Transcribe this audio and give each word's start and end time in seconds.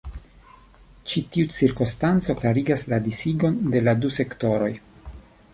Ĉi 1.11 1.21
tiu 1.35 1.49
cirkonstanco 1.57 2.37
klarigas 2.41 2.87
la 2.95 3.01
disigon 3.11 3.63
de 3.77 3.87
la 3.87 3.97
du 4.03 4.15
sektoroj. 4.21 4.73